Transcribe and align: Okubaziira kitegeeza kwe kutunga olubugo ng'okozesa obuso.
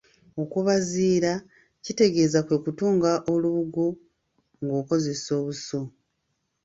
Okubaziira 0.41 1.33
kitegeeza 1.83 2.39
kwe 2.47 2.57
kutunga 2.65 3.11
olubugo 3.33 3.85
ng'okozesa 4.63 5.29
obuso. 5.39 5.79